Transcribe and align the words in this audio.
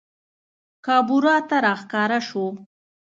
کابورا 0.85 1.37
ته 1.49 1.57
راښکاره 1.65 2.19
سوو 2.29 2.49